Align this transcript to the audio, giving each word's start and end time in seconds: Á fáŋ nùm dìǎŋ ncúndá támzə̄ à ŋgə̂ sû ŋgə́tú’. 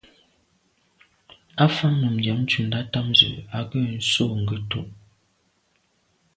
Á 1.63 1.65
fáŋ 1.75 1.93
nùm 2.01 2.15
dìǎŋ 2.23 2.37
ncúndá 2.43 2.79
támzə̄ 2.91 3.31
à 3.57 3.59
ŋgə̂ 3.65 3.81
sû 4.09 4.23
ŋgə́tú’. 4.41 4.81